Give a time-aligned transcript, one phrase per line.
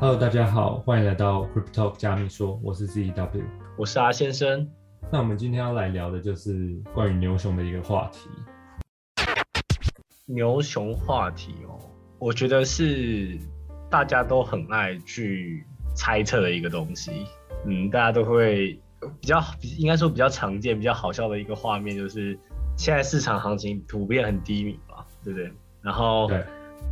[0.00, 3.42] Hello，大家好，欢迎来到 Crypto 加密说，我是 ZW，
[3.76, 4.70] 我是阿先生。
[5.10, 8.30] 那我们今天要来聊的就是关于牛熊的一个话题。
[10.24, 11.80] 牛熊话题哦，
[12.20, 13.36] 我觉得是
[13.90, 15.66] 大家都很爱去
[15.96, 17.26] 猜测的一个东西。
[17.66, 18.80] 嗯，大家都会
[19.20, 19.42] 比较，
[19.78, 22.38] 应该说比较常见、比较好笑的一个画面，就是
[22.76, 25.52] 现在市场行情普遍很低迷嘛，对不对？
[25.82, 26.30] 然后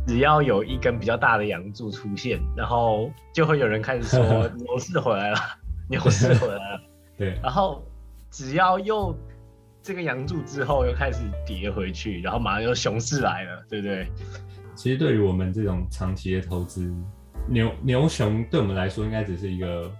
[0.07, 5.37] 只要有一根比较大的阳柱出现，然后就会有人开始说牛市回来了，
[5.89, 6.81] 牛市回来了。
[7.17, 7.83] 对，然后
[8.31, 9.13] 只要又
[9.81, 14.07] 这个阳柱之后又开始跌回去，然后马上又熊市来了，对不对？
[14.75, 16.93] 其实对于我们这种长期的投资，
[17.47, 19.91] 牛牛熊对我们来说应该只是一个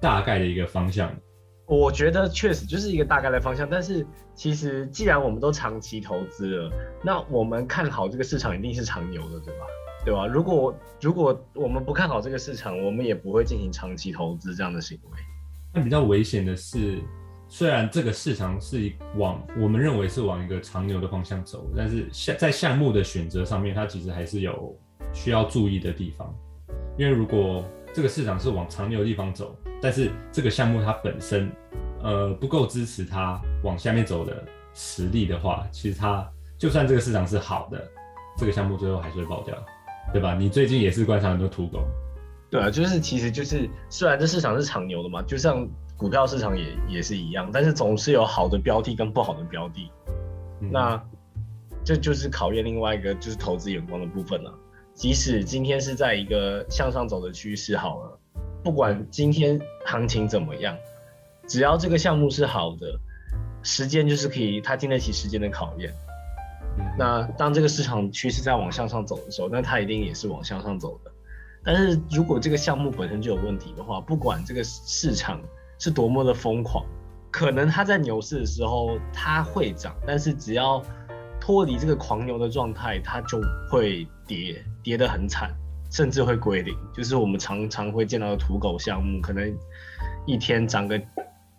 [0.00, 1.12] 大概的一个方向。
[1.66, 6.70] 我觉得确实就是一个大概的方向，但是其实既然我们都长期投资了，
[7.02, 9.66] 那我们看好这个市场一定是长牛的，对吧？
[10.04, 10.26] 对吧？
[10.26, 15.18] 如果如果我们不看好这个市场，我们也不会进行长期投资这样的行为。
[15.72, 17.00] 那比较危险的是，
[17.48, 24.76] 虽然这个市场是往我们认为是往一个长牛的方向走，但是项在项目的选择上面，它其实还是有
[25.12, 26.34] 需要注意的地方。
[26.98, 31.50] 因为如果这个市场是往长牛的地方走，但是这个项目它本身
[32.02, 37.84] 呃不够支持它往下面走的实力的话，其实它就算这个市场是好的，
[38.38, 39.54] 这个项目最后还是会爆掉，
[40.12, 40.34] 对吧？
[40.34, 41.84] 你最近也是观察很多土狗。
[42.48, 49.90] 对啊，就是其实就是虽然这市场是长牛的嘛，就像股票市场也也是一样，但是总是有好的标的跟不好的标的，
[50.70, 51.02] 那
[51.84, 54.54] 这就是考验另外一个就是投资眼光的部分了。
[54.94, 58.18] 即使今天是在一个向上走的趋势好了，
[58.62, 60.76] 不管今天行情怎么样，
[61.48, 62.98] 只要这个项目是好的，
[63.62, 65.92] 时间就是可以它经得起时间的考验。
[66.98, 71.10] 那当这个市场趋势在往向上走的时候，那它一定也是往向上走的。
[71.64, 75.40] 但是如果这个项目本身就有问题的话，不管这个市场
[75.78, 76.84] 是多么的疯狂，
[77.30, 80.82] 可能它在牛市的时候它会涨，但是只要
[81.40, 83.40] 脱离这个狂牛的状态，它就
[83.70, 85.54] 会跌，跌得很惨，
[85.92, 86.76] 甚至会归零。
[86.92, 89.56] 就是我们常常会见到的土狗项目，可能
[90.26, 91.00] 一天涨个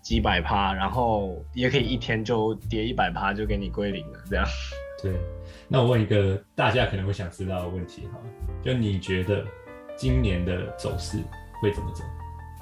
[0.02, 4.20] 几百趴，然后也可以一天就跌一百趴，就给你归零了。
[4.30, 4.46] 这样。
[5.02, 5.14] 对，
[5.68, 8.20] 那我问一个大家可能会想知道的问题哈，
[8.62, 9.46] 就你觉得？
[9.96, 11.20] 今年的走势
[11.62, 12.04] 会怎么走？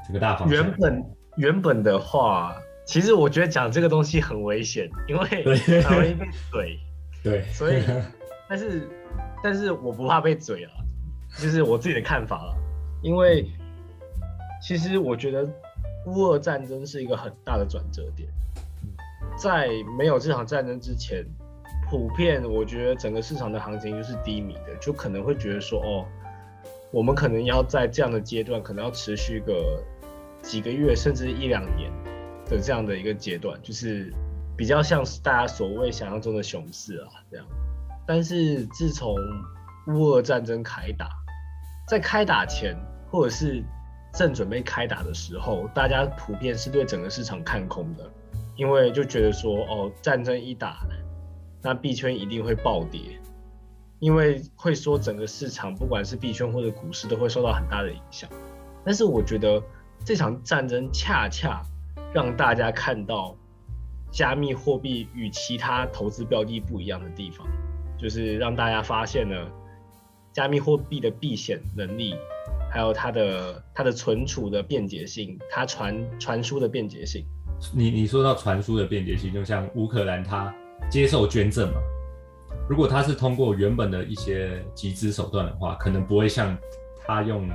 [0.06, 0.50] 这个大方向。
[0.50, 1.04] 原本
[1.38, 2.54] 原本的话，
[2.86, 6.78] 其实我觉得讲这个东西很危险，因为很容易被嘴。
[7.24, 7.42] 对。
[7.54, 7.82] 所以，
[8.50, 8.90] 但是
[9.42, 10.72] 但是我不怕被嘴啊，
[11.38, 12.56] 就是我自己的看法了。
[13.02, 13.50] 因为
[14.62, 15.48] 其实我觉得
[16.06, 18.30] 乌俄战争是一个很大的转折点，
[19.38, 21.26] 在没有这场战争之前，
[21.90, 26.06] 普遍我觉得整个市场的行情就是低迷的，就可能会觉得说哦。
[26.94, 29.82] 我们可能要在这样的阶段，可能要持续个
[30.42, 31.90] 几个月，甚至一两年
[32.46, 34.14] 的这样的一个阶段，就是
[34.58, 37.46] 比较像是大家所谓想象中的熊市啊这样。
[38.06, 39.16] 但是自从
[39.88, 41.08] 乌俄战争开打，
[41.92, 42.74] 在开打前
[43.10, 43.62] 或者是
[44.14, 48.10] 正准备开打的时候，大家普遍是对整个市场看空的，
[48.56, 50.88] 因为就觉得说，哦，战争一打，
[51.62, 53.20] 那币圈一定会暴跌。
[54.00, 58.30] 因为会说整个市场，不管是币圈或者股市，都会受到很大的影响。
[58.86, 59.62] 但是我觉得
[60.06, 61.62] 这场战争恰恰
[62.14, 63.36] 让大家看到
[64.10, 67.46] 加密货币与其他投资标的不一样的地方，
[67.98, 69.52] 就是让大家发现了
[70.34, 72.16] 加密货币的避险能力，
[72.72, 77.26] 还有它的它的存储的便捷性，它传传输的便捷性。
[77.74, 80.54] 你你说到传输的便捷性，就像乌克兰它
[80.90, 81.80] 接受捐赠嘛？
[82.70, 86.58] 如果他是通过原本的一些集资手段的话，可能不会像
[87.06, 87.50] 他用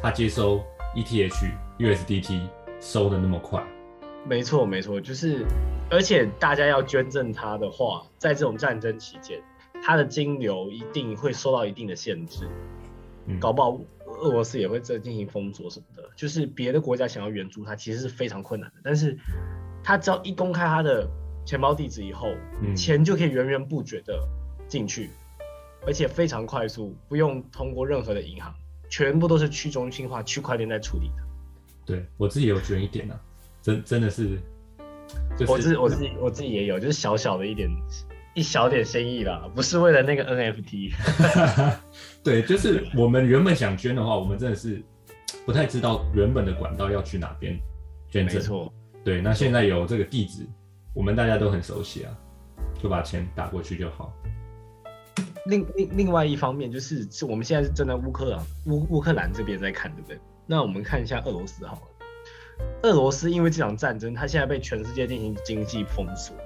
[0.00, 0.62] 他接收
[0.96, 2.40] ETH、USDT
[2.80, 3.62] 收的那么快。
[4.24, 5.44] 没错，没错，就是，
[5.90, 9.38] 而且大家要捐赠他的话，在这种战争期间，
[9.82, 12.48] 他的金流一定会受到一定的限制，
[13.40, 16.08] 搞不好俄罗斯也会在进行封锁什么的。
[16.16, 18.76] 就是别的国家想要援助他，其实是非常困难的。
[18.84, 19.18] 但是
[19.82, 21.08] 他只要一公开他的
[21.44, 22.32] 钱包地址以后，
[22.76, 24.18] 钱就可以源源不绝的。
[24.68, 25.10] 进去，
[25.86, 28.54] 而且非常快速，不用通过任何的银行，
[28.88, 31.16] 全部都是去中心化、区块链在处理的。
[31.84, 33.20] 对我自己有捐一点呢，
[33.60, 34.38] 真真的是，
[35.46, 37.68] 我自我自己我自己也有，就是小小的一点
[38.34, 40.92] 一小点生意啦，不是为了那个 NFT。
[42.24, 44.82] 对，就是我们原本想捐的话，我们真的是
[45.44, 47.58] 不太知道原本的管道要去哪边
[48.08, 48.36] 捐赠。
[48.36, 48.72] 没错，
[49.04, 50.46] 对，那现在有这个地址，
[50.94, 52.12] 我们大家都很熟悉啊，
[52.82, 54.12] 就把钱打过去就好。
[55.46, 60.18] 另另另外一方面就是，是我们现在是站在乌克兰乌乌克兰这边在看，对不对？
[60.46, 61.82] 那我们看一下俄罗斯好了。
[62.82, 66.36] 俄罗斯因为这场战争，它现在被全世界进行经济封锁，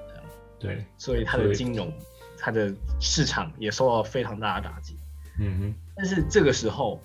[0.59, 1.91] 对，所以它的金融、
[2.37, 4.95] 它的市场也受到非常大的打击。
[5.39, 6.99] 嗯哼，但是这个时候，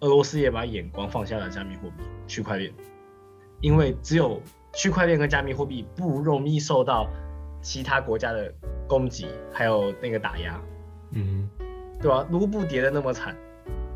[0.00, 2.72] 俄罗斯也把眼光放下了加密货币、区块链，
[3.60, 4.42] 因为只有
[4.74, 7.08] 区块链跟加密货币不容易受到
[7.62, 8.52] 其他国家的
[8.86, 10.60] 攻击，还有那个打压，
[11.12, 11.48] 嗯
[12.00, 13.34] 对吧、卢布跌的那么惨，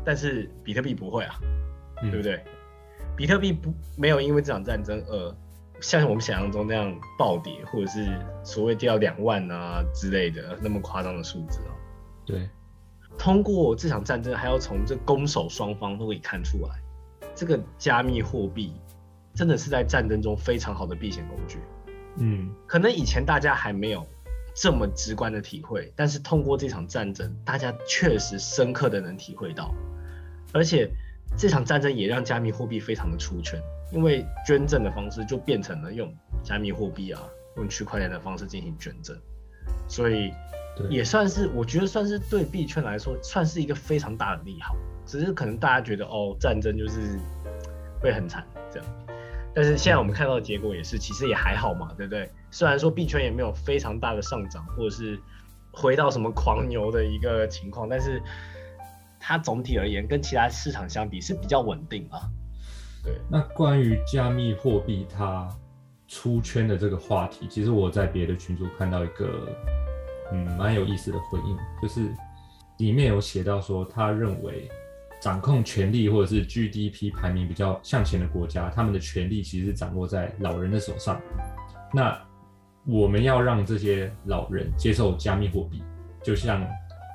[0.03, 1.39] 但是比特币不会啊，
[1.97, 2.43] 哼，对不对？
[3.15, 5.35] 比特币不没有因为这场战争而
[5.83, 8.07] 像我们想象中那样暴跌，或者是
[8.41, 11.75] 所谓跌到两万啊之类的那么夸张的数字哦。
[12.25, 12.49] 对，
[13.17, 16.69] 通过这场战争，还要从这攻守双方都可以看出来，
[17.35, 18.73] 这个加密货币
[19.35, 21.59] 真的是在战争中非常好的避险工具。
[22.15, 24.07] 嗯可能以前大家还没有
[24.55, 29.73] 这么直观的体会，但是通过这场战争，大家确实深刻的能体会到，
[30.53, 30.89] 而且
[31.35, 33.59] 这场战争也让加密货币非常的出圈，
[33.93, 36.11] 因为捐赠的方式就变成了用
[36.43, 37.21] 加密货币啊，
[37.57, 39.15] 用区块链的方式进行捐赠，
[39.87, 40.33] 所以，
[40.89, 44.75] 也算是我觉得算是对币圈来说算是一个非常大的利好，
[45.05, 47.19] 只是可能大家觉得哦战争就是
[48.01, 48.87] 会很惨这样，
[49.53, 52.27] 但是现在我们看到的结果也是其实也还好嘛，对不对？
[52.49, 55.19] 虽然说币圈也没有非常大的上涨，或者是
[55.71, 58.21] 回到什么狂牛的一个情况，但是
[59.19, 62.19] 它总体而言跟其他市场相比是比较稳定啊。
[63.03, 65.49] 对，那关于加密货币它
[66.07, 69.47] 出圈的这个话题，其实我在别的群组看到一个
[70.31, 72.09] 嗯蛮有意思的回应，就是
[72.77, 74.69] 里面有写到说，他认为
[75.21, 81.21] 掌控权力或者是 GDP 排名比较向前的国家，他们的权力其实掌握在老人的手上。
[81.93, 82.17] 那
[82.85, 85.83] 我们要让这些老人接受加密货币，
[86.21, 86.65] 就像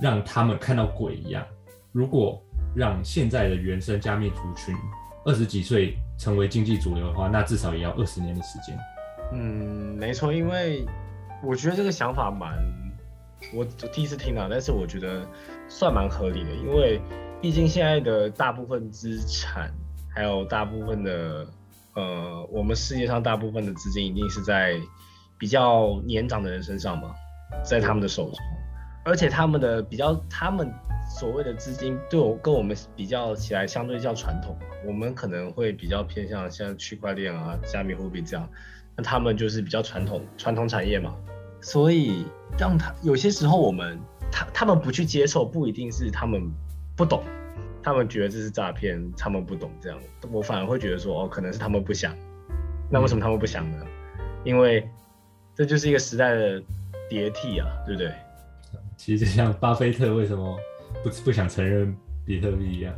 [0.03, 1.45] 让他们看到鬼一样。
[1.93, 2.43] 如果
[2.75, 4.75] 让现在的原生加密族群
[5.29, 8.75] 二十几岁成为经济主流的话，那至少也要二十年的时间。
[9.31, 10.87] 嗯，没错，因为
[11.45, 12.59] 我觉得这个想法蛮，
[13.55, 15.29] 我第一次听到，但是我觉得
[15.69, 16.99] 算蛮合理的，因为
[17.43, 19.71] 毕竟现在的大部分资产，
[20.15, 21.47] 还有大部分的
[21.95, 24.81] 呃，我们世界上大部分的资金一定是在
[25.39, 27.15] 比较年长的人身上嘛，
[27.63, 28.39] 在他们的手中，
[29.09, 30.71] 而且他们的比较，他们
[31.19, 34.55] 所谓的资金对我跟我们比较起来，相对较传统，
[34.87, 38.47] 我们可能会比较偏向像区块链啊、加密货币这样。
[38.95, 41.17] 那他们就是比较传统传统产业嘛，
[41.63, 42.27] 所以
[42.59, 43.99] 让他有些时候我们
[44.31, 46.53] 他他们不去接受，不一定是他们
[46.95, 47.25] 不懂，
[47.83, 49.99] 他们觉得这是诈骗，他们不懂这样，
[50.31, 52.15] 我反而会觉得说哦，可能是他们不想。
[52.91, 53.87] 那为什么他们不想呢？
[54.45, 54.87] 因为
[55.55, 56.61] 这就是一个时代的
[57.09, 58.13] 迭替啊，对不对？
[58.99, 60.59] 其实就像巴菲特为什么
[61.03, 61.97] 不不想承认
[62.27, 62.93] 比特币一样。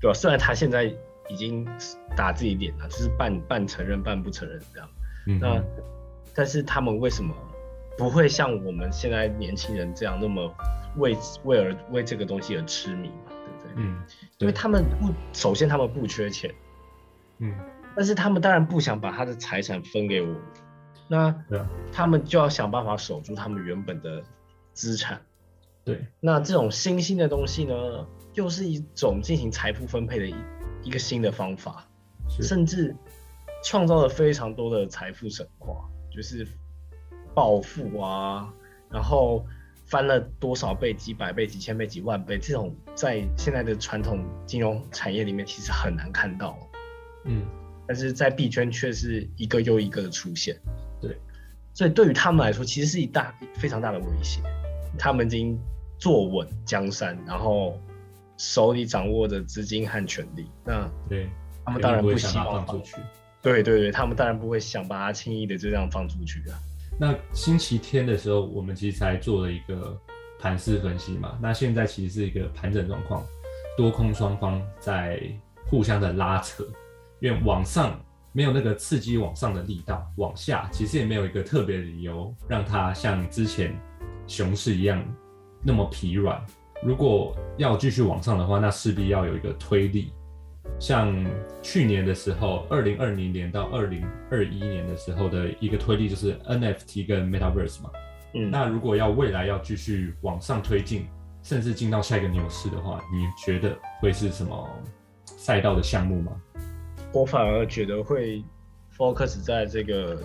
[0.00, 0.14] 对吧？
[0.14, 0.92] 虽然他现在
[1.28, 1.64] 已经
[2.16, 4.88] 打自己脸了，就是半半承认半不承认这样。
[5.28, 5.64] 嗯那，
[6.34, 7.32] 但是他们为什么
[7.96, 10.52] 不会像我们现在年轻人这样那么
[10.96, 13.30] 为为而为这个东西而痴迷嘛？
[13.30, 13.70] 对不对？
[13.76, 14.02] 嗯，
[14.38, 16.52] 因为他们不，首先他们不缺钱，
[17.38, 17.54] 嗯，
[17.94, 20.36] 但是他们当然不想把他的财产分给我们，
[21.06, 21.34] 那
[21.92, 24.20] 他们就要想办法守住他们原本的
[24.72, 25.20] 资产。
[25.84, 30.34] 对，那这种新兴的东西呢，又是一种进行财富分配的一
[30.84, 31.88] 一个新的方法。
[32.40, 32.96] 甚至
[33.62, 36.46] 创造了非常多的财富神话，就是
[37.34, 38.50] 暴富啊，
[38.88, 39.44] 然后
[39.84, 46.56] 翻了多少倍、几百倍、几千倍、几万倍，这种在现在的传统金融产业里面其实很难看到，
[47.24, 47.44] 嗯，
[47.86, 50.58] 但是在币圈却是一个又一个的出现。
[51.02, 51.18] 对，
[51.74, 54.40] 所以对于他们来说，其实是一大非常大的威胁。
[54.98, 55.58] 他们已经
[55.98, 57.78] 坐稳江山，然后
[58.36, 61.28] 手里掌握着资金和权力，那对，
[61.64, 62.96] 他们当然不希望想把它放出去。
[63.40, 66.58] 对对对，他们当然不会想把它轻易的就这样放出去啊。
[66.98, 69.98] 那星期天的时候，我们其实才做了一个
[70.38, 71.38] 盘势分析嘛。
[71.40, 73.24] 那现在其实是一个盘整状况，
[73.76, 75.20] 多空双方在
[75.68, 76.64] 互相的拉扯，
[77.18, 77.98] 因为往上
[78.32, 83.74] 没有那个刺激往上的力道，往下其实也没有一个特别的理由让它像之前
[84.26, 85.04] 熊市一样
[85.62, 86.40] 那么疲软。
[86.82, 90.12] 如果要继续往上的话，那势必要有一个推力。
[90.78, 91.14] 像
[91.62, 97.90] 去年的时候，二零二零年到二零二一年的时候的一个推力就是 NFT 跟 Metaverse 嘛。
[98.34, 101.06] 嗯，那如果要未来要继续往上推进，
[101.42, 104.68] 甚至进到下一个牛市的话，你觉得会是什么
[105.24, 106.32] 赛道的项目吗？
[107.12, 108.42] 我反而觉得会
[108.96, 110.18] focus 在这个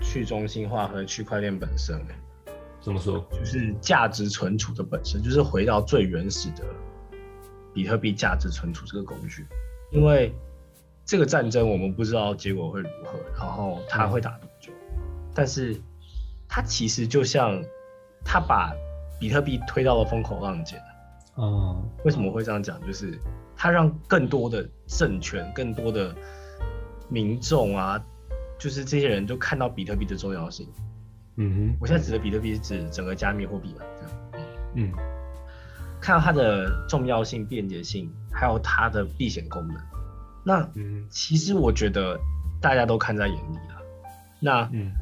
[0.00, 2.14] 去中心化和区块链本身、欸
[2.80, 3.24] 怎么说？
[3.30, 6.64] 就是价值存储的本身，就是回到最原始的
[7.74, 9.46] 比特币价值存储这个工具。
[9.90, 10.32] 因为
[11.04, 14.72] 这个战争我们不知道结果会如何，然后他会打多久，
[15.34, 15.80] 但是
[16.48, 17.62] 它其实就像
[18.24, 18.72] 他把
[19.18, 20.80] 比特币推到了风口浪尖。
[21.34, 22.80] 哦，为什么会这样讲？
[22.86, 23.18] 就是
[23.56, 26.14] 他让更多的政权、更多的
[27.08, 28.02] 民众啊，
[28.58, 30.68] 就是这些人都看到比特币的重要性。
[31.40, 34.02] 嗯我现在指的比特币是指整个加密货币嘛，这
[34.38, 34.92] 样，嗯。
[36.00, 39.76] 看到它的重要性、便捷性，还有它的避险功能。
[40.44, 42.18] 那嗯其实我觉得
[42.60, 43.82] 大家都看在眼里了。
[44.38, 44.92] 那嗯。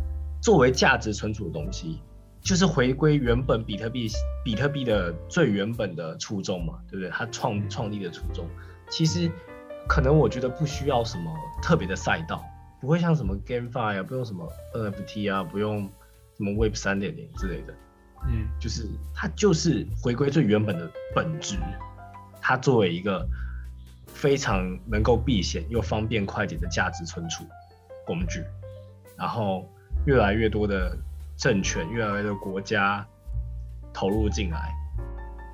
[0.41, 2.01] 作为价值存储的东西，
[2.41, 4.07] 就是回归原本比特币
[4.45, 7.11] 比特币的最原本的初衷嘛，对不对？
[7.11, 8.47] 它创创立的初衷，
[8.89, 9.29] 其实
[9.89, 12.45] 可能我觉得不需要什么特别的赛道，
[12.81, 15.91] 不会像什么 GameFi 啊，不用什么 NFT 啊，不用
[16.39, 17.75] 什么 Web 三点零之类的，
[18.27, 18.49] 嗯。
[18.59, 21.57] 就是它就是回归最原本的本质，
[22.41, 23.27] 它作为一个
[24.07, 27.45] 非常能够避险又方便快捷的价值存储
[28.07, 28.43] 工具，
[29.17, 29.69] 然后
[30.07, 30.97] 越来越多的
[31.37, 33.07] 政权、越来越多的国家
[33.93, 34.75] 投入进来，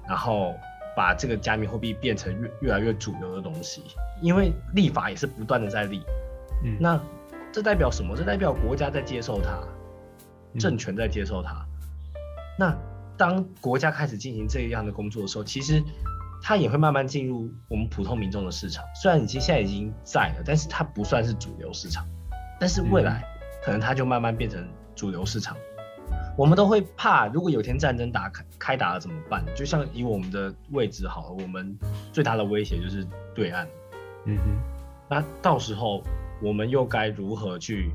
[0.07, 0.55] 然后
[0.97, 3.83] 把这个加密货币变成越越来越主流的东西，
[4.23, 6.03] 因为立法也是不断的在立，
[6.63, 7.01] 嗯，那
[7.53, 8.17] 这代表什么？
[8.17, 9.69] 这代表国家在接受它，嗯
[10.59, 11.67] 政权在接受它。
[12.59, 12.77] 那
[13.17, 15.83] 当国家开始进行这样的工作的时候，其实
[16.43, 18.85] 它也会慢慢进入我们普通民众的市场。
[19.01, 22.07] 虽然已经现在已经在了，但是它不算是主流市场。
[22.61, 23.25] 但是未来
[23.63, 25.57] 可能它就慢慢变成主流市场。
[26.37, 29.45] 我们都会怕，如果有天战争打开开打了怎么办？
[29.55, 31.77] 就像以我们的位置好了，我们
[32.13, 33.67] 最大的威胁就是对岸。
[34.27, 34.43] 嗯哼，
[35.09, 36.03] 那到时候
[36.43, 37.93] 我们又该如何去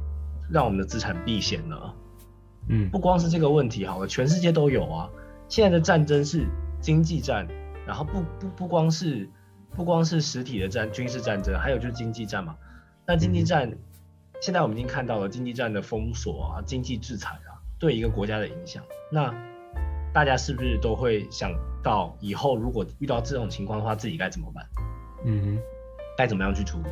[0.50, 1.76] 让我们的资产避险呢？
[2.70, 5.10] 嗯不光是这个问题好了，全世界都有啊。
[5.48, 6.46] 现在的战争是
[6.80, 7.48] 经济战，
[7.86, 9.28] 然后不不不光是
[9.76, 12.56] 不光是实体的战军事战争，还有就是经济战嘛。
[13.06, 13.72] 那经济战，
[14.40, 18.84] 现在我们已经看到了经济战的封锁啊、经济制裁啊，对一个国家的影响。
[19.12, 19.34] 那
[20.14, 21.52] 大家是不是都会想
[21.84, 24.64] 到以后如果遇到这种情况的话，自己该怎么办？
[25.26, 25.60] 嗯哼，
[26.18, 26.90] 该怎么样去处理？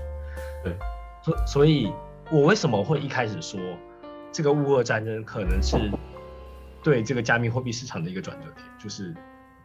[0.63, 0.75] 对，
[1.24, 1.91] 所所以，
[2.31, 3.60] 我为什么会一开始说
[4.38, 5.75] 这个乌俄战争可能是
[6.84, 8.63] 对这个加密货币市场的一个转折点？
[8.77, 9.12] 就是，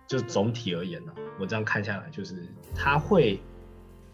[0.06, 3.38] 就总体而言呢、我这样看下来，就是它会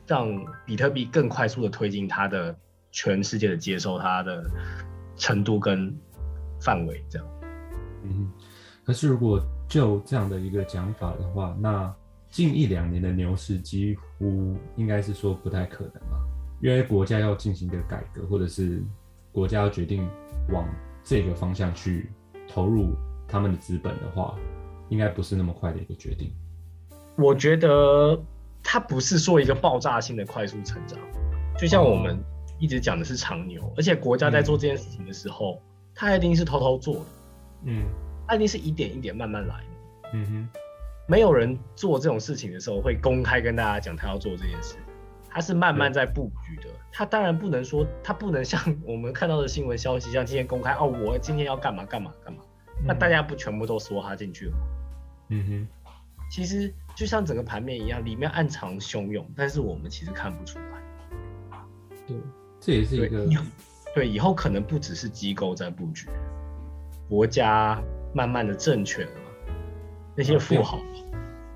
[0.04, 2.52] 让比特币更快速的推进它的
[2.90, 4.50] 全世界的接受它的
[5.16, 5.96] 程度跟
[6.60, 7.28] 范围，这样。
[8.02, 8.28] 嗯。
[8.84, 11.94] 可是如果就这样的一个讲法的话，那
[12.30, 16.18] 近一两年的牛市几乎应该是说不太可能吧？
[16.60, 18.82] 因为国家要进行一个改革，或者是
[19.30, 20.04] 国家要决定
[20.52, 20.68] 往
[21.02, 22.10] 这个方向去
[22.46, 22.94] 投入
[23.26, 24.34] 他们的资本的话，
[24.88, 26.32] 应该不是那么快的一个决定。
[27.16, 28.20] 我觉得
[28.62, 30.98] 它不是说一个爆炸性的快速成长，
[31.58, 32.18] 就像我们
[32.58, 35.60] 一直讲的是长牛，而且国家在做这件事情的时候，
[35.94, 37.04] 它一定是偷偷做的，
[37.64, 37.82] 嗯。
[38.30, 40.10] 它一定是一点一点慢慢来的。
[40.12, 40.48] 嗯哼，
[41.06, 44.76] 没有人做这种事情的时候会公开跟大家讲他要做这件事，
[45.30, 46.68] 他是慢慢在布局的。
[46.90, 52.42] 它当然不能说，它不能像我们看到的新闻消息，像今天公开哦，我今天要干嘛干嘛干嘛，
[52.84, 54.58] 那大家不全部都说他进去了吗？
[55.28, 55.68] 嗯哼，
[56.30, 60.64] 其实就像整个盘面一样，里面暗藏汹涌，但是我们其实看不出来。
[62.06, 62.16] 对，
[62.58, 63.44] 这也是一个对，以后
[63.94, 66.08] 对以后可能不只是机构在布局，
[67.08, 67.80] 国家
[68.14, 69.20] 慢慢的政权啊，
[70.16, 70.80] 那些富豪，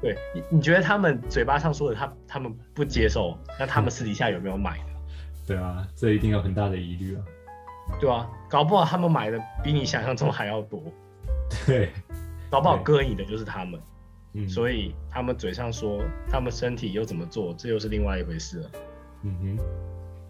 [0.02, 4.85] 对你你觉得他们嘴巴上说的他他们不接受，那他们私底下有没有买的？
[5.47, 7.23] 对啊，这一定有很大的疑虑啊。
[8.00, 10.82] 对啊、搞不好他们买的比你想象中还要多，
[11.66, 11.92] 对，
[12.50, 13.80] 搞不好割你的就是他们，
[14.35, 18.71] 嗯，所以，以他们嘴上说，他们身体又怎么做，这又是另外一回事了。
[19.23, 19.64] 嗯哼，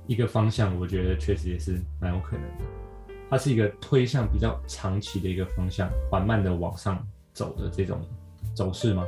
[0.07, 3.14] 一个方向，我觉得确实也是蛮有可能的。
[3.31, 8.00] 它是一个推向比较长期的一个方向，缓慢的往上走的这种
[8.55, 9.07] 走势吗？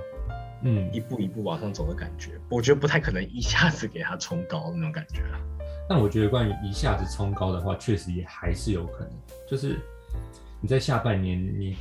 [0.64, 5.38] 嗯，一步一步往上走的感觉，我觉得不太可能一下子给它冲高的那种感觉啊。
[5.86, 9.12] 但我觉得关于一下子冲高的话，确实也还是有可能。
[9.46, 9.78] 就是
[10.60, 11.76] 你在下半年，你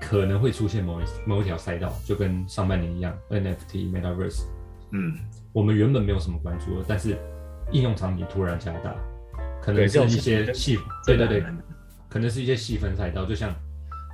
[0.00, 4.44] 可能会出现某一某一条赛道，就跟上半年一样，NFT、Metaverse，
[4.92, 5.18] 嗯，
[5.52, 7.18] 我们原本没有什么关注的，但是
[7.72, 8.94] 应用场景突然加大，
[9.60, 11.44] 可能是一些细，对对对
[12.08, 13.54] 可能是一些细分赛道，就像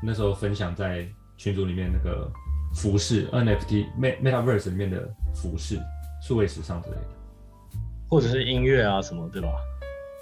[0.02, 1.06] 那时候分享在
[1.37, 2.28] 群组里面那个
[2.75, 5.79] 服饰 NFT Met Metaverse 里面的服饰、
[6.23, 7.02] 数位时尚之类的。
[8.09, 9.49] 或者是音乐啊什么，对吧？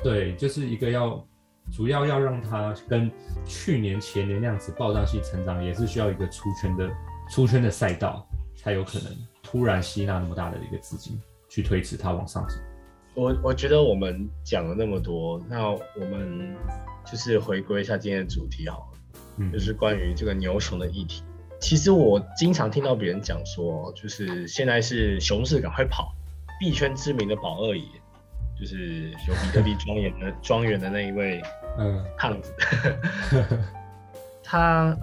[0.02, 1.26] 对，就是一个要
[1.72, 3.10] 主要要让它跟
[3.44, 6.88] 去年前年那样子爆炸性成长，也是需要一个出圈的
[7.30, 8.26] 出圈的赛道，
[8.56, 12.54] 才有可能突然吸纳那么大的一个资金去推迟它往上走。
[13.14, 16.56] 我我觉得我们讲了那么多，那我们
[17.04, 18.98] 就是回归一下今天的主题好了，
[19.38, 21.24] 嗯，就是关于这个牛熊的议题。
[21.60, 26.14] 其实我经常听到别人讲说，就是现在是熊市，赶快跑！
[26.58, 27.86] 币圈知名的宝二爷，
[28.58, 31.42] 就是有比特币庄园的庄园的那一位
[31.78, 32.52] 嗯胖子，
[34.42, 34.96] 他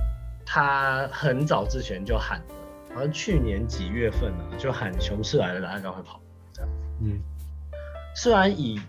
[0.45, 2.55] 他很早之前就喊了，
[2.93, 6.19] 好像去年几月份呢、就喊熊市来了，大家赶快跑！
[6.51, 6.69] 这样。
[7.01, 7.19] 嗯
[8.15, 8.81] 虽然以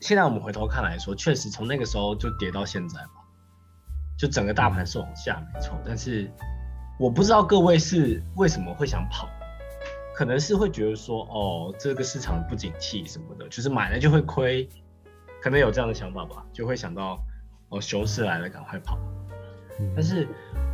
[0.00, 3.22] 现在我们回头看来说，确实从那个时候就跌到现在嘛，
[4.16, 5.76] 就整个大盘是往下，没错。
[5.84, 6.30] 但是
[6.98, 9.28] 我不知道各位是为什么会想跑，
[10.16, 14.68] 可能是会觉得说，哦，这个市场不景气什么的，就是买了就会亏，
[15.40, 17.22] 可能有这样的想法吧，就会想到，
[17.68, 18.98] 哦，熊市来了，赶快跑。
[19.78, 20.26] 嗯，但是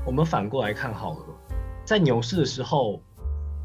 [0.07, 1.26] 我们反过来看好了，
[1.85, 3.02] 在牛市的时候，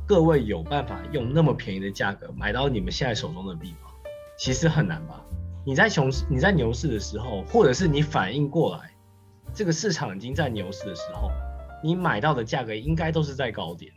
[0.05, 3.89] 各位有办法用那么便宜的价格买到你们现在手中的币吗？
[4.37, 5.21] 其实很难吧。
[5.65, 8.91] 你在熊市、你在牛市的时候，或者是你反应过来，
[9.53, 11.31] 这个市场已经在牛市的时候，
[11.81, 13.91] 你买到的价格应该都是在高点。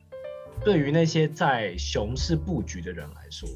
[0.65, 3.49] 对于那些在熊市布局的人来说，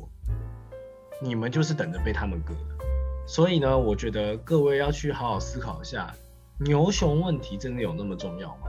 [1.23, 2.85] 你们就是等着被他们割的。
[3.27, 6.13] 所以呢，我觉得各位要去好好思考一下，
[6.59, 8.69] 牛熊问题真的有那么重要吗？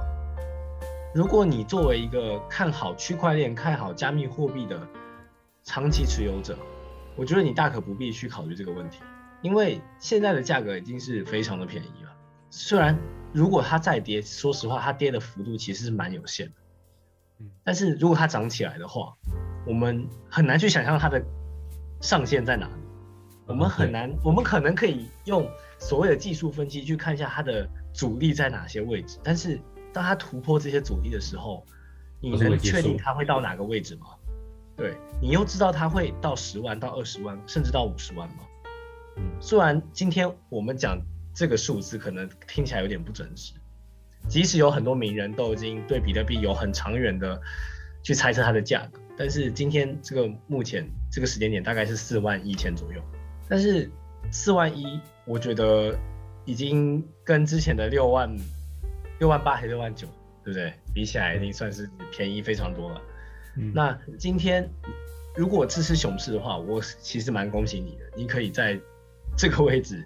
[1.16, 4.80] 如果你作为一个看好区块链、看好加密货币的
[5.64, 6.56] 长期持有者，
[7.16, 9.00] 我觉得你大可不必去考虑这个问题，
[9.42, 12.12] 因为现在的价格已经是非常的便宜了。
[12.52, 12.96] 虽然
[13.34, 16.54] 如果它再跌，说实话，它跌的幅度其实是蛮有限的
[17.40, 19.14] 嗯，但是如果它涨起来的话，
[19.66, 21.24] 我们很难去想象它的
[22.02, 22.74] 上限在哪里。
[23.46, 29.60] 我们很难，我们可能可以用所谓的技术分析去看一下它的阻力在哪些位置，但是
[29.94, 31.66] 当它突破这些阻力的时候，
[32.20, 34.08] 你能确定它会到哪个位置吗？
[34.76, 38.44] 对你又知道它会到十万、到二十万，甚至到五十万吗？
[39.16, 41.00] 嗯虽然今天我们讲
[41.38, 43.54] 这个数字可能听起来有点不真实，
[44.28, 47.40] 即使有很多名人都已经对比特币有很长远的
[48.02, 53.00] 去猜测它的价格，但是今天这个目前这个时间点大概是四万一千左右，
[53.48, 53.88] 但是
[54.32, 55.96] 四万一，我觉得
[56.44, 58.36] 已经跟之前的六万
[59.20, 60.08] 六万八还是六万九，
[60.44, 60.74] 对不对？
[60.92, 63.02] 比起来已经算是便宜非常多了。
[63.58, 64.68] 嗯那今天
[65.36, 68.80] 如果这是熊市的话，我其实蛮恭喜你的，你可以在
[69.38, 70.04] 这个位置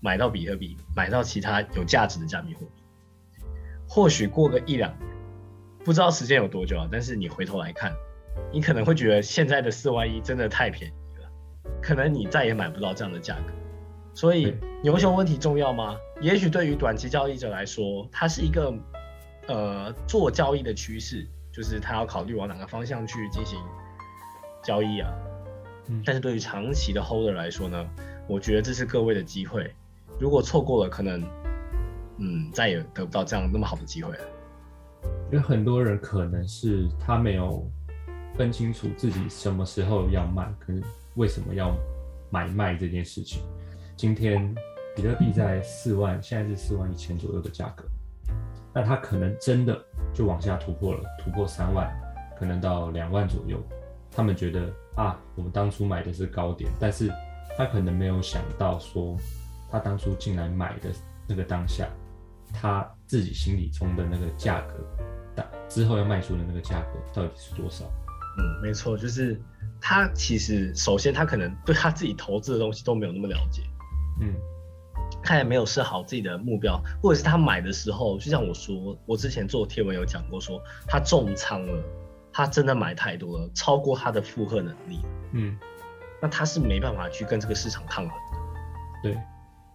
[0.00, 2.82] 买到比特币，买到其他有价值的加密货币。
[3.88, 5.08] 或许过个一两年，
[5.84, 7.92] 不知道时间有多久啊，但是你回头来看，
[8.52, 11.30] 你可能会觉得现在的四万一真的太便宜了，
[11.80, 13.52] 可能你再也买不到这样的价格。
[14.14, 15.96] 所以牛熊问题重要吗？
[16.20, 18.74] 也许对于短期交易者来说，它是一个
[19.46, 23.58] 呃做交易的趋势，就是他要考虑往哪个方向去进行
[24.62, 25.12] 交易啊。
[25.88, 27.88] 嗯但是对于长期的 holder 来说呢，
[28.26, 29.72] 我觉得这是各位的机会，
[30.18, 31.22] 如果错过了，可能
[32.18, 34.24] 嗯再也得不到这样那么好的机会了。
[35.30, 37.68] 因为很多人可能是他没有
[38.34, 40.82] 分清楚自己什么时候要卖，可是
[41.14, 41.76] 为什么要
[42.30, 43.42] 买卖这件事情。
[43.96, 44.54] 今天
[44.94, 47.84] 比特币在四万，现在是四万一千左右的价格，
[48.72, 49.78] 那它可能真的
[50.14, 51.90] 就往下突破了，突破三万，
[52.38, 53.62] 可能到两万左右。
[54.10, 57.10] 他们觉得啊，我们当初买的是高点，但是
[57.56, 59.16] 他可能没有想到说，
[59.70, 60.90] 他当初进来买的
[61.26, 61.88] 那个当下，
[62.52, 64.74] 他自己心里中的那个价格，
[65.34, 67.84] 但之后要卖出的那个价格到底是多少？
[68.38, 69.40] 嗯，没错，就是
[69.80, 73.62] 他其实首先他可能对他自己投资的东西都没有那么了解，
[74.20, 74.34] 嗯。
[75.22, 81.82] 他也没有设好自己的目标，或者是他买的时候，就像我说，我之前做贴文有讲过说他重仓了，
[82.32, 85.00] 他真的买太多了，超过他的负荷能力，
[85.32, 85.56] 嗯，
[86.20, 88.38] 那他是没办法去跟这个市场抗衡的。
[89.02, 89.18] 对，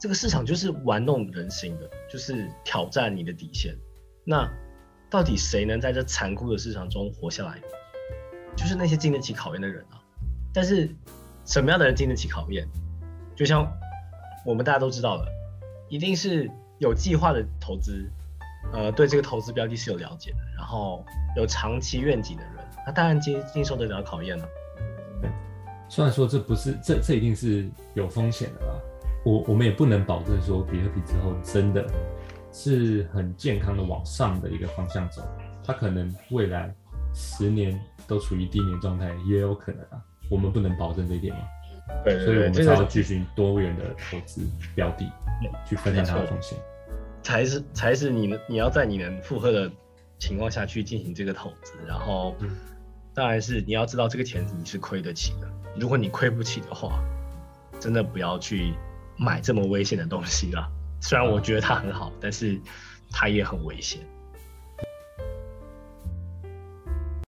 [0.01, 3.77] 这个市场就是玩弄人心的，就是挑战你的底线。
[4.25, 4.51] 那
[5.11, 7.61] 到底谁能在这残酷的市场中活下来？
[8.55, 10.01] 就是那些经得起考验的人啊。
[10.51, 10.89] 但是
[11.45, 12.67] 什么样的人经得起考验？
[13.35, 13.71] 就像
[14.43, 15.27] 我们大家都知道的，
[15.87, 18.09] 一定是有计划的投资，
[18.73, 21.05] 呃，对这个投资标的是有了解的，然后
[21.37, 22.53] 有长期愿景的人，
[22.87, 24.49] 他当然经经受得了考验了、
[25.87, 28.73] 虽然说这不是这这一定是有风险的啦，
[29.23, 31.85] 我我们也不能保证说比特币之后真的
[32.51, 35.21] 是很健康的往上的一个方向走
[35.63, 36.73] 它可能未来
[37.13, 41.41] 十年都处于低迷状态也有可能啊我们不能保证这一点吗
[42.03, 44.41] 对所以我们才要进行多元的投资
[44.75, 45.05] 标的
[45.65, 46.57] 去分析它的风险。
[47.23, 49.71] 才是才是你你要在你能负荷的
[50.17, 52.35] 情况下去进行这个投资然后
[53.13, 57.03] 当然是你要知道这个钱你是亏得起的如果你亏不起的话
[57.79, 58.73] 真的不要去
[59.21, 60.67] 买这么危险的东西了
[60.99, 62.59] 虽然我觉得它很好但是
[63.11, 64.01] 它也很危险。